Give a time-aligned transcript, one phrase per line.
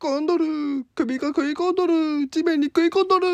[0.00, 0.86] 込んどる。
[0.94, 2.26] 首が食い込んどる。
[2.28, 3.26] 地面に食い込んどる。